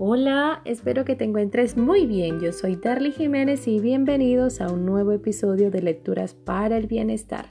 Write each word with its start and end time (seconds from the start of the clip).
Hola, 0.00 0.62
espero 0.64 1.04
que 1.04 1.16
te 1.16 1.24
encuentres 1.24 1.76
muy 1.76 2.06
bien. 2.06 2.38
Yo 2.38 2.52
soy 2.52 2.76
Darly 2.76 3.10
Jiménez 3.10 3.66
y 3.66 3.80
bienvenidos 3.80 4.60
a 4.60 4.70
un 4.70 4.86
nuevo 4.86 5.10
episodio 5.10 5.72
de 5.72 5.82
Lecturas 5.82 6.34
para 6.34 6.76
el 6.76 6.86
Bienestar. 6.86 7.46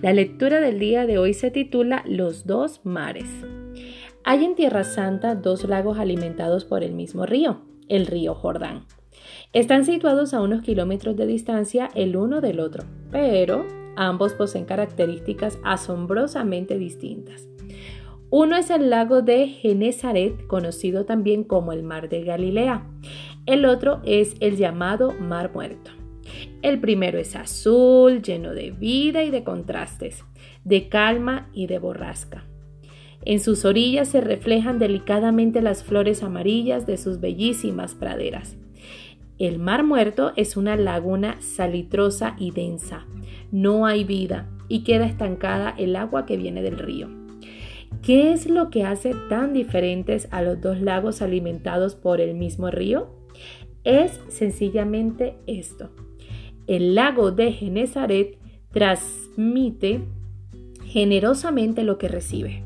La 0.00 0.12
lectura 0.12 0.60
del 0.60 0.78
día 0.78 1.04
de 1.06 1.18
hoy 1.18 1.34
se 1.34 1.50
titula 1.50 2.04
Los 2.06 2.46
dos 2.46 2.82
mares. 2.84 3.26
Hay 4.22 4.44
en 4.44 4.54
Tierra 4.54 4.84
Santa 4.84 5.34
dos 5.34 5.64
lagos 5.64 5.98
alimentados 5.98 6.64
por 6.64 6.84
el 6.84 6.92
mismo 6.92 7.26
río, 7.26 7.62
el 7.88 8.06
río 8.06 8.36
Jordán. 8.36 8.84
Están 9.52 9.84
situados 9.84 10.32
a 10.32 10.42
unos 10.42 10.62
kilómetros 10.62 11.16
de 11.16 11.26
distancia 11.26 11.88
el 11.96 12.14
uno 12.14 12.40
del 12.40 12.60
otro, 12.60 12.84
pero 13.10 13.66
ambos 13.96 14.34
poseen 14.34 14.64
características 14.64 15.58
asombrosamente 15.64 16.78
distintas. 16.78 17.48
Uno 18.32 18.56
es 18.56 18.70
el 18.70 18.90
lago 18.90 19.22
de 19.22 19.48
Genezaret, 19.48 20.46
conocido 20.46 21.04
también 21.04 21.42
como 21.42 21.72
el 21.72 21.82
Mar 21.82 22.08
de 22.08 22.22
Galilea. 22.22 22.86
El 23.44 23.64
otro 23.64 24.00
es 24.04 24.36
el 24.38 24.56
llamado 24.56 25.12
Mar 25.18 25.50
Muerto. 25.52 25.90
El 26.62 26.78
primero 26.78 27.18
es 27.18 27.34
azul, 27.34 28.22
lleno 28.22 28.54
de 28.54 28.70
vida 28.70 29.24
y 29.24 29.30
de 29.30 29.42
contrastes, 29.42 30.24
de 30.62 30.88
calma 30.88 31.48
y 31.52 31.66
de 31.66 31.80
borrasca. 31.80 32.44
En 33.24 33.40
sus 33.40 33.64
orillas 33.64 34.06
se 34.06 34.20
reflejan 34.20 34.78
delicadamente 34.78 35.60
las 35.60 35.82
flores 35.82 36.22
amarillas 36.22 36.86
de 36.86 36.98
sus 36.98 37.18
bellísimas 37.18 37.96
praderas. 37.96 38.56
El 39.38 39.58
Mar 39.58 39.82
Muerto 39.82 40.32
es 40.36 40.56
una 40.56 40.76
laguna 40.76 41.40
salitrosa 41.40 42.36
y 42.38 42.52
densa. 42.52 43.06
No 43.50 43.86
hay 43.86 44.04
vida 44.04 44.48
y 44.68 44.84
queda 44.84 45.06
estancada 45.06 45.74
el 45.76 45.96
agua 45.96 46.26
que 46.26 46.36
viene 46.36 46.62
del 46.62 46.78
río. 46.78 47.19
¿Qué 48.02 48.32
es 48.32 48.48
lo 48.48 48.70
que 48.70 48.84
hace 48.84 49.14
tan 49.28 49.52
diferentes 49.52 50.28
a 50.30 50.42
los 50.42 50.60
dos 50.60 50.80
lagos 50.80 51.22
alimentados 51.22 51.94
por 51.94 52.20
el 52.20 52.34
mismo 52.34 52.70
río? 52.70 53.10
Es 53.84 54.20
sencillamente 54.28 55.36
esto. 55.46 55.90
El 56.66 56.94
lago 56.94 57.30
de 57.30 57.52
Genezaret 57.52 58.38
transmite 58.72 60.02
generosamente 60.84 61.84
lo 61.84 61.98
que 61.98 62.08
recibe. 62.08 62.64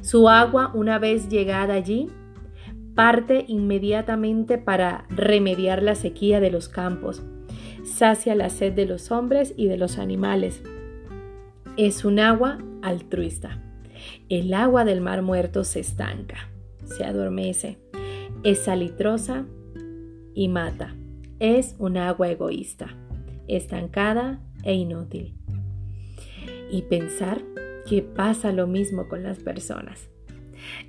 Su 0.00 0.28
agua, 0.28 0.70
una 0.74 0.98
vez 0.98 1.28
llegada 1.28 1.74
allí, 1.74 2.08
parte 2.94 3.44
inmediatamente 3.48 4.58
para 4.58 5.06
remediar 5.10 5.82
la 5.82 5.94
sequía 5.94 6.40
de 6.40 6.50
los 6.50 6.68
campos, 6.68 7.22
sacia 7.84 8.34
la 8.34 8.50
sed 8.50 8.72
de 8.72 8.86
los 8.86 9.10
hombres 9.10 9.54
y 9.56 9.66
de 9.66 9.76
los 9.76 9.98
animales. 9.98 10.62
Es 11.76 12.04
un 12.04 12.18
agua 12.18 12.58
altruista. 12.82 13.62
El 14.28 14.54
agua 14.54 14.84
del 14.84 15.00
mar 15.00 15.22
muerto 15.22 15.64
se 15.64 15.80
estanca, 15.80 16.48
se 16.84 17.04
adormece, 17.04 17.78
es 18.44 18.60
salitrosa 18.60 19.46
y 20.34 20.48
mata. 20.48 20.94
Es 21.40 21.76
un 21.78 21.96
agua 21.96 22.28
egoísta, 22.30 22.96
estancada 23.46 24.40
e 24.64 24.74
inútil. 24.74 25.34
Y 26.70 26.82
pensar 26.82 27.42
que 27.88 28.02
pasa 28.02 28.52
lo 28.52 28.66
mismo 28.66 29.08
con 29.08 29.22
las 29.22 29.38
personas. 29.38 30.08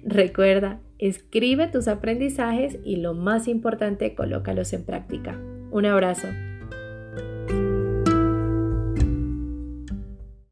Recuerda, 0.04 0.82
escribe 0.98 1.68
tus 1.68 1.88
aprendizajes 1.88 2.78
y 2.84 2.98
lo 2.98 3.14
más 3.14 3.48
importante, 3.48 4.16
colócalos 4.16 4.74
en 4.74 4.84
práctica. 4.84 5.40
Un 5.72 5.86
abrazo. 5.86 6.28